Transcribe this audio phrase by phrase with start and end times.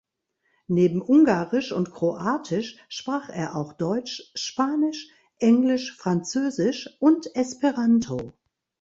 [0.65, 8.33] Neben Ungarisch und Kroatisch sprach er auch Deutsch, Spanisch, Englisch, Französisch und Esperanto.